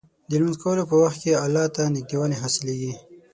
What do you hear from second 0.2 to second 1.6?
د لمونځ کولو په وخت کې